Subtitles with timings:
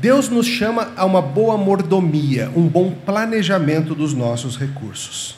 [0.00, 5.36] Deus nos chama a uma boa mordomia, um bom planejamento dos nossos recursos.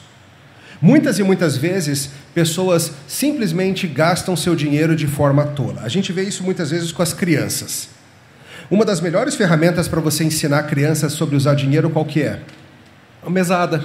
[0.79, 5.81] Muitas e muitas vezes, pessoas simplesmente gastam seu dinheiro de forma tola.
[5.83, 7.89] A gente vê isso muitas vezes com as crianças.
[8.69, 12.39] Uma das melhores ferramentas para você ensinar crianças sobre usar dinheiro, qual que é?
[13.25, 13.83] A mesada.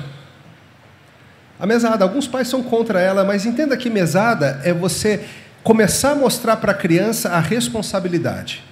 [1.58, 5.24] A mesada, alguns pais são contra ela, mas entenda que mesada é você
[5.62, 8.62] começar a mostrar para a criança a responsabilidade.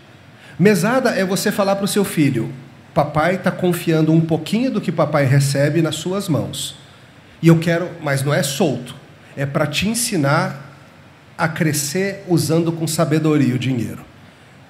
[0.59, 2.52] Mesada é você falar para o seu filho:
[2.93, 6.77] papai está confiando um pouquinho do que papai recebe nas suas mãos.
[7.42, 8.95] E eu quero, mas não é solto,
[9.37, 10.73] é para te ensinar
[11.37, 14.05] a crescer usando com sabedoria o dinheiro.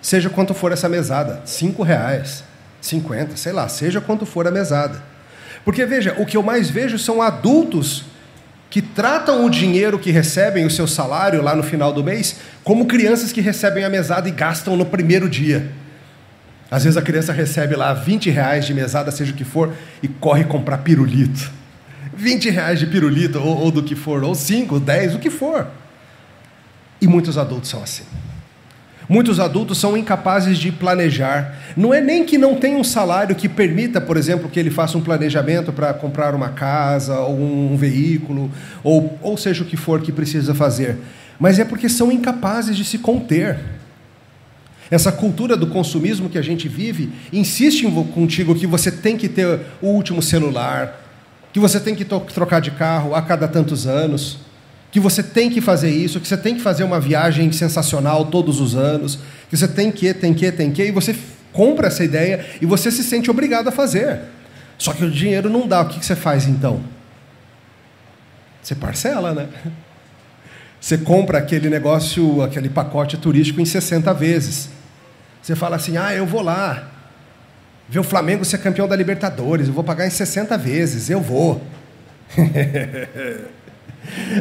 [0.00, 2.44] Seja quanto for essa mesada, cinco reais,
[2.80, 5.02] cinquenta, sei lá, seja quanto for a mesada.
[5.64, 8.04] Porque veja, o que eu mais vejo são adultos
[8.74, 12.86] que tratam o dinheiro que recebem, o seu salário lá no final do mês, como
[12.86, 15.70] crianças que recebem a mesada e gastam no primeiro dia.
[16.68, 20.08] Às vezes a criança recebe lá 20 reais de mesada, seja o que for, e
[20.08, 21.52] corre comprar pirulito.
[22.16, 25.68] 20 reais de pirulito, ou, ou do que for, ou 5, 10, o que for.
[27.00, 28.02] E muitos adultos são assim.
[29.08, 31.56] Muitos adultos são incapazes de planejar.
[31.76, 34.96] Não é nem que não tenha um salário que permita, por exemplo, que ele faça
[34.96, 38.50] um planejamento para comprar uma casa, ou um veículo,
[38.82, 40.98] ou, ou seja o que for que precisa fazer.
[41.38, 43.58] Mas é porque são incapazes de se conter.
[44.90, 49.60] Essa cultura do consumismo que a gente vive insiste contigo que você tem que ter
[49.82, 51.00] o último celular,
[51.52, 54.43] que você tem que trocar de carro a cada tantos anos
[54.94, 58.60] que você tem que fazer isso, que você tem que fazer uma viagem sensacional todos
[58.60, 59.18] os anos,
[59.50, 61.16] que você tem que, tem que, tem que, e você
[61.52, 64.20] compra essa ideia e você se sente obrigado a fazer.
[64.78, 66.80] Só que o dinheiro não dá, o que você faz então?
[68.62, 69.48] Você parcela, né?
[70.80, 74.68] Você compra aquele negócio, aquele pacote turístico em 60 vezes.
[75.42, 76.90] Você fala assim: ah, eu vou lá,
[77.88, 81.60] ver o Flamengo ser campeão da Libertadores, eu vou pagar em 60 vezes, eu vou.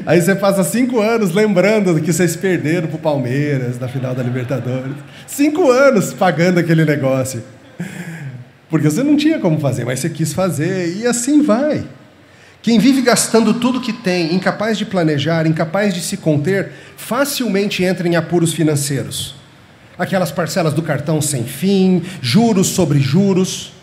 [0.05, 4.23] Aí você passa cinco anos lembrando que vocês perderam para o Palmeiras na final da
[4.23, 4.95] Libertadores.
[5.27, 7.43] Cinco anos pagando aquele negócio.
[8.69, 11.83] Porque você não tinha como fazer, mas você quis fazer, e assim vai.
[12.61, 18.07] Quem vive gastando tudo que tem, incapaz de planejar, incapaz de se conter, facilmente entra
[18.07, 19.35] em apuros financeiros.
[19.97, 23.73] Aquelas parcelas do cartão sem fim, juros sobre juros.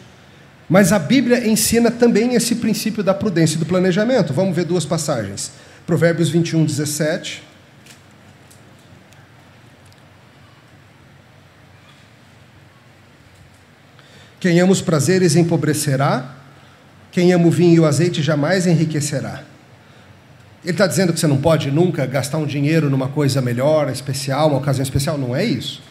[0.68, 4.32] Mas a Bíblia ensina também esse princípio da prudência e do planejamento.
[4.32, 5.52] Vamos ver duas passagens.
[5.90, 7.42] Provérbios 21, 17.
[14.38, 16.36] Quem ama os prazeres empobrecerá,
[17.10, 19.42] quem ama o vinho e o azeite jamais enriquecerá.
[20.62, 24.50] Ele está dizendo que você não pode nunca gastar um dinheiro numa coisa melhor, especial,
[24.50, 25.18] uma ocasião especial.
[25.18, 25.82] Não é isso.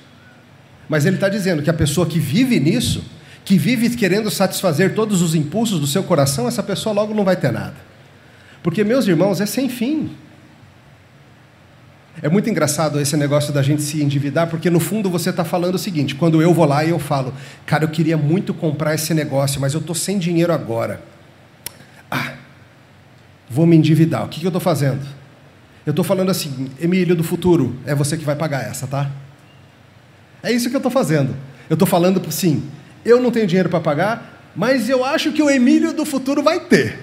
[0.87, 3.03] Mas ele está dizendo que a pessoa que vive nisso,
[3.43, 7.35] que vive querendo satisfazer todos os impulsos do seu coração, essa pessoa logo não vai
[7.35, 7.89] ter nada.
[8.61, 10.11] Porque, meus irmãos, é sem fim.
[12.21, 15.75] É muito engraçado esse negócio da gente se endividar, porque no fundo você está falando
[15.75, 17.33] o seguinte: quando eu vou lá e eu falo,
[17.65, 21.01] cara, eu queria muito comprar esse negócio, mas eu estou sem dinheiro agora.
[22.11, 22.33] Ah,
[23.49, 24.25] vou me endividar.
[24.25, 25.05] O que, que eu estou fazendo?
[25.85, 29.09] Eu estou falando assim, Emílio do futuro, é você que vai pagar essa, tá?
[30.43, 31.35] É isso que eu estou fazendo.
[31.69, 32.63] Eu estou falando assim,
[33.05, 36.59] eu não tenho dinheiro para pagar, mas eu acho que o Emílio do futuro vai
[36.59, 36.99] ter.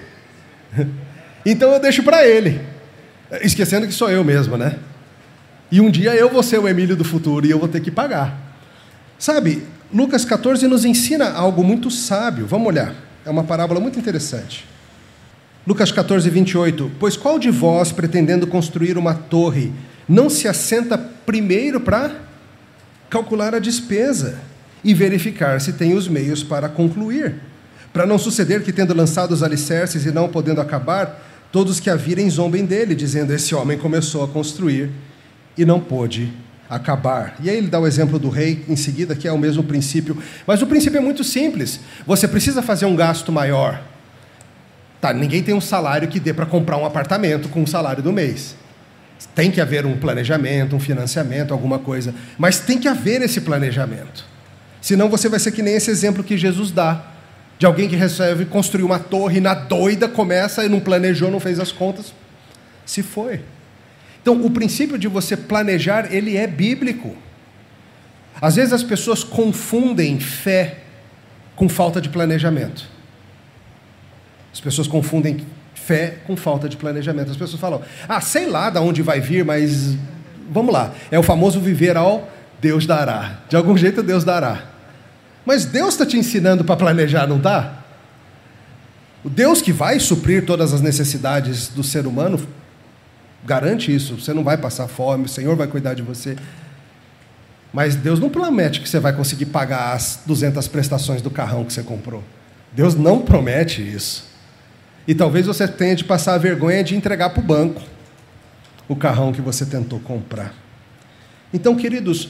[1.49, 2.59] Então eu deixo para ele.
[3.41, 4.77] Esquecendo que sou eu mesmo, né?
[5.71, 7.89] E um dia eu vou ser o Emílio do futuro e eu vou ter que
[7.89, 8.37] pagar.
[9.17, 9.63] Sabe,
[9.93, 12.45] Lucas 14 nos ensina algo muito sábio.
[12.45, 12.93] Vamos olhar.
[13.25, 14.67] É uma parábola muito interessante.
[15.65, 16.91] Lucas 14, 28.
[16.99, 19.71] Pois qual de vós, pretendendo construir uma torre,
[20.07, 22.11] não se assenta primeiro para
[23.09, 24.37] calcular a despesa
[24.83, 27.35] e verificar se tem os meios para concluir?
[27.93, 31.95] Para não suceder que, tendo lançado os alicerces e não podendo acabar, Todos que a
[31.95, 34.91] virem zombem dele, dizendo: Esse homem começou a construir
[35.57, 36.31] e não pôde
[36.69, 37.35] acabar.
[37.41, 40.17] E aí ele dá o exemplo do rei em seguida, que é o mesmo princípio.
[40.45, 41.79] Mas o princípio é muito simples.
[42.05, 43.81] Você precisa fazer um gasto maior.
[44.99, 48.11] Tá, ninguém tem um salário que dê para comprar um apartamento com o salário do
[48.11, 48.55] mês.
[49.33, 52.13] Tem que haver um planejamento, um financiamento, alguma coisa.
[52.37, 54.25] Mas tem que haver esse planejamento.
[54.81, 57.16] Senão você vai ser que nem esse exemplo que Jesus dá
[57.59, 61.59] de alguém que resolve construir uma torre na doida, começa e não planejou, não fez
[61.59, 62.13] as contas,
[62.85, 63.41] se foi.
[64.21, 67.15] Então, o princípio de você planejar, ele é bíblico.
[68.41, 70.79] Às vezes as pessoas confundem fé
[71.55, 72.85] com falta de planejamento.
[74.53, 77.31] As pessoas confundem fé com falta de planejamento.
[77.31, 79.95] As pessoas falam: "Ah, sei lá de onde vai vir, mas
[80.49, 80.93] vamos lá.
[81.09, 83.39] É o famoso viver ao Deus dará.
[83.49, 84.76] De algum jeito Deus dará.
[85.47, 87.85] Mas Deus está te ensinando para planejar, não está?
[89.23, 92.37] O Deus que vai suprir todas as necessidades do ser humano
[93.45, 94.19] garante isso.
[94.19, 96.35] Você não vai passar fome, o Senhor vai cuidar de você.
[97.71, 101.71] Mas Deus não promete que você vai conseguir pagar as 200 prestações do carrão que
[101.71, 102.25] você comprou.
[102.73, 104.25] Deus não promete isso.
[105.07, 107.81] E talvez você tenha de passar a vergonha de entregar para o banco
[108.85, 110.53] o carrão que você tentou comprar.
[111.53, 112.27] Então, queridos,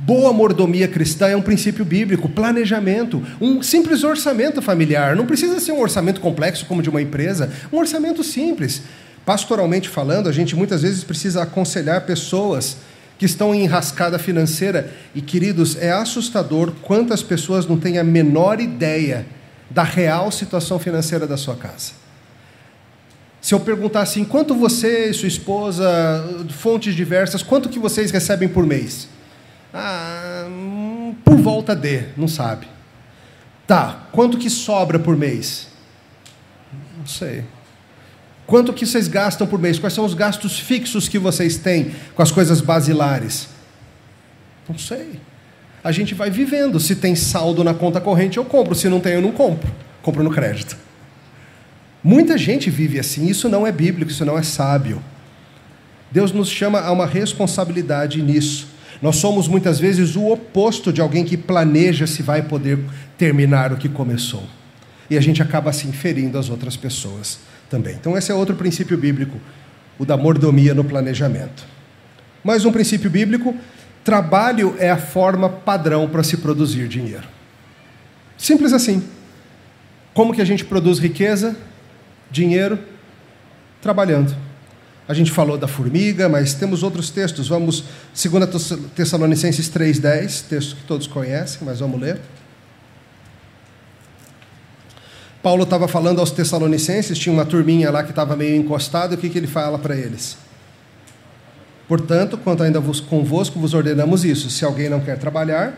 [0.00, 5.16] boa mordomia cristã é um princípio bíblico, planejamento, um simples orçamento familiar.
[5.16, 8.82] Não precisa ser um orçamento complexo como de uma empresa, um orçamento simples.
[9.24, 12.76] Pastoralmente falando, a gente muitas vezes precisa aconselhar pessoas
[13.18, 14.92] que estão em enrascada financeira.
[15.14, 19.24] E, queridos, é assustador quantas pessoas não têm a menor ideia
[19.70, 21.92] da real situação financeira da sua casa.
[23.40, 25.84] Se eu perguntar assim, quanto você e sua esposa,
[26.50, 29.08] fontes diversas, quanto que vocês recebem por mês?
[29.74, 32.68] Ah, hum, por volta de, não sabe.
[33.66, 35.66] Tá, quanto que sobra por mês?
[36.96, 37.44] Não sei.
[38.46, 39.78] Quanto que vocês gastam por mês?
[39.78, 43.48] Quais são os gastos fixos que vocês têm com as coisas basilares?
[44.68, 45.18] Não sei.
[45.82, 46.78] A gente vai vivendo.
[46.78, 48.74] Se tem saldo na conta corrente, eu compro.
[48.74, 49.72] Se não tem, eu não compro.
[50.02, 50.76] Compro no crédito.
[52.02, 55.02] Muita gente vive assim, isso não é bíblico, isso não é sábio.
[56.10, 58.73] Deus nos chama a uma responsabilidade nisso.
[59.04, 62.78] Nós somos muitas vezes o oposto de alguém que planeja se vai poder
[63.18, 64.42] terminar o que começou.
[65.10, 67.96] E a gente acaba se inferindo às outras pessoas também.
[67.96, 69.38] Então, esse é outro princípio bíblico,
[69.98, 71.66] o da mordomia no planejamento.
[72.42, 73.54] Mais um princípio bíblico:
[74.02, 77.28] trabalho é a forma padrão para se produzir dinheiro.
[78.38, 79.04] Simples assim.
[80.14, 81.54] Como que a gente produz riqueza?
[82.30, 82.78] dinheiro
[83.82, 84.34] trabalhando.
[85.06, 87.48] A gente falou da formiga, mas temos outros textos.
[87.48, 87.84] Vamos,
[88.14, 92.20] 2 Tessalonicenses 3,10, texto que todos conhecem, mas vamos ler.
[95.42, 99.28] Paulo estava falando aos Tessalonicenses, tinha uma turminha lá que estava meio encostada, o que,
[99.28, 100.38] que ele fala para eles?
[101.86, 105.74] Portanto, quanto ainda vos, convosco vos ordenamos isso: se alguém não quer trabalhar,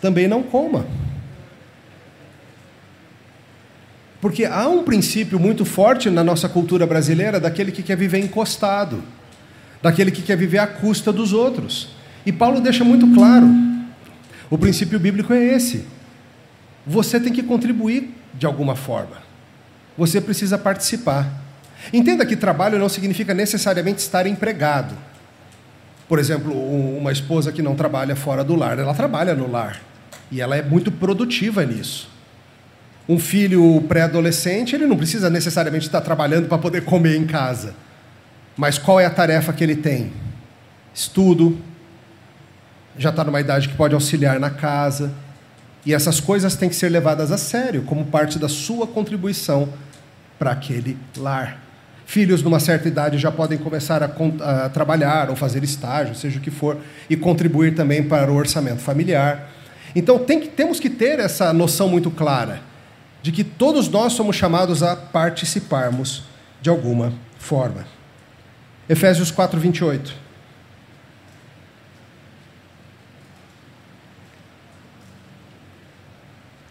[0.00, 0.86] também não coma.
[4.26, 9.00] Porque há um princípio muito forte na nossa cultura brasileira daquele que quer viver encostado,
[9.80, 11.90] daquele que quer viver à custa dos outros.
[12.26, 13.46] E Paulo deixa muito claro:
[14.50, 15.84] o princípio bíblico é esse.
[16.84, 19.18] Você tem que contribuir de alguma forma.
[19.96, 21.30] Você precisa participar.
[21.92, 24.96] Entenda que trabalho não significa necessariamente estar empregado.
[26.08, 26.52] Por exemplo,
[26.98, 29.80] uma esposa que não trabalha fora do lar, ela trabalha no lar.
[30.32, 32.15] E ela é muito produtiva nisso.
[33.08, 37.74] Um filho pré-adolescente, ele não precisa necessariamente estar trabalhando para poder comer em casa.
[38.56, 40.12] Mas qual é a tarefa que ele tem?
[40.92, 41.56] Estudo,
[42.98, 45.12] já está numa idade que pode auxiliar na casa.
[45.84, 49.68] E essas coisas têm que ser levadas a sério, como parte da sua contribuição
[50.36, 51.62] para aquele lar.
[52.06, 56.42] Filhos numa certa idade já podem começar a, a, trabalhar ou fazer estágio, seja o
[56.42, 56.78] que for,
[57.08, 59.48] e contribuir também para o orçamento familiar.
[59.94, 62.60] Então tem que, temos que ter essa noção muito clara
[63.26, 66.22] de que todos nós somos chamados a participarmos
[66.62, 67.84] de alguma forma.
[68.88, 70.14] Efésios 4, 28.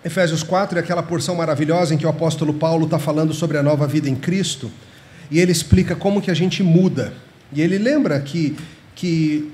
[0.06, 3.62] Efésios 4 é aquela porção maravilhosa em que o apóstolo Paulo está falando sobre a
[3.62, 4.72] nova vida em Cristo
[5.30, 7.12] e ele explica como que a gente muda.
[7.52, 8.56] E ele lembra que,
[8.96, 9.52] que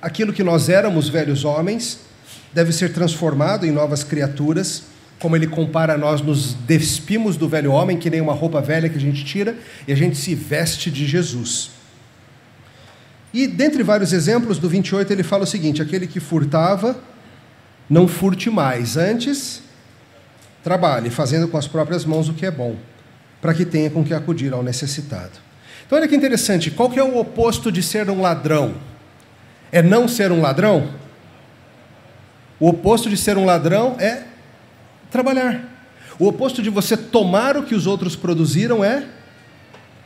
[0.00, 2.00] aquilo que nós éramos, velhos homens,
[2.54, 4.84] deve ser transformado em novas criaturas
[5.18, 8.96] como ele compara nós nos despimos do velho homem, que nem uma roupa velha que
[8.96, 9.56] a gente tira,
[9.86, 11.70] e a gente se veste de Jesus.
[13.32, 16.98] E dentre vários exemplos, do 28 ele fala o seguinte: aquele que furtava,
[17.88, 19.62] não furte mais, antes
[20.62, 22.76] trabalhe, fazendo com as próprias mãos o que é bom,
[23.40, 25.32] para que tenha com que acudir ao necessitado.
[25.86, 28.74] Então olha que interessante, qual que é o oposto de ser um ladrão?
[29.72, 30.90] É não ser um ladrão?
[32.60, 34.24] O oposto de ser um ladrão é
[35.10, 35.64] trabalhar.
[36.18, 39.04] O oposto de você tomar o que os outros produziram é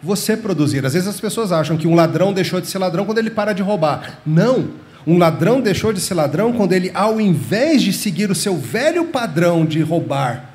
[0.03, 0.85] você produzir.
[0.85, 3.53] Às vezes as pessoas acham que um ladrão deixou de ser ladrão quando ele para
[3.53, 4.21] de roubar.
[4.27, 4.71] Não.
[5.07, 9.07] Um ladrão deixou de ser ladrão quando ele, ao invés de seguir o seu velho
[9.07, 10.51] padrão de roubar,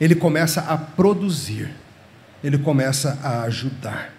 [0.00, 1.70] ele começa a produzir,
[2.44, 4.14] ele começa a ajudar.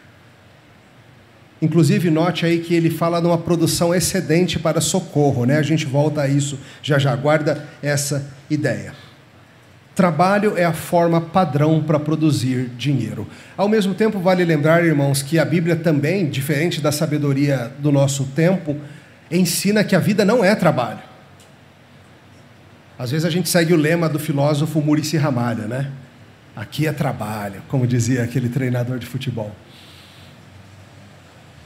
[1.61, 5.57] Inclusive, note aí que ele fala de uma produção excedente para socorro, né?
[5.57, 8.93] A gente volta a isso já já, guarda essa ideia.
[9.97, 13.27] Trabalho é a forma padrão para produzir dinheiro.
[13.57, 18.25] Ao mesmo tempo, vale lembrar, irmãos, que a Bíblia também, diferente da sabedoria do nosso
[18.25, 18.77] tempo,
[19.31, 20.99] ensina que a vida não é trabalho.
[22.99, 25.89] Às vezes a gente segue o lema do filósofo Murici Ramalho, né?
[26.55, 29.51] Aqui é trabalho, como dizia aquele treinador de futebol.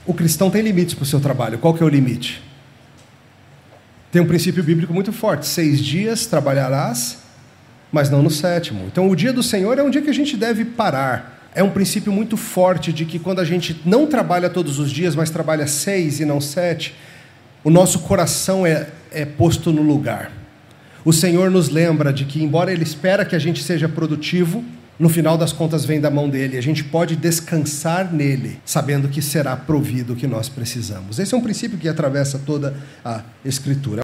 [0.06, 1.58] O cristão tem limites para o seu trabalho.
[1.58, 2.42] Qual que é o limite?
[4.10, 7.21] Tem um princípio bíblico muito forte: seis dias trabalharás,
[7.92, 8.86] mas não no sétimo.
[8.86, 11.50] Então, o dia do Senhor é um dia que a gente deve parar.
[11.54, 15.16] É um princípio muito forte de que quando a gente não trabalha todos os dias,
[15.16, 16.96] mas trabalha seis e não sete,
[17.64, 20.32] o nosso coração é, é posto no lugar.
[21.04, 24.64] O Senhor nos lembra de que, embora Ele espera que a gente seja produtivo,
[25.02, 26.58] no final das contas vem da mão dele.
[26.58, 31.18] A gente pode descansar nele, sabendo que será provido o que nós precisamos.
[31.18, 34.00] Esse é um princípio que atravessa toda a Escritura.